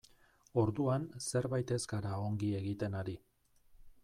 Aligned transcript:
Orduan 0.61 1.05
zerbait 1.25 1.75
ez 1.77 1.81
gara 1.95 2.17
ongi 2.31 2.53
egiten 2.65 3.01
ari. 3.05 3.19